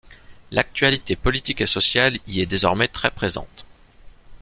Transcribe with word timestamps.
L'actualité 0.49 1.15
politique 1.15 1.61
et 1.61 1.67
sociale 1.67 2.17
y 2.25 2.39
est 2.41 2.47
désormais 2.47 2.87
très 2.87 3.11
présente. 3.11 3.67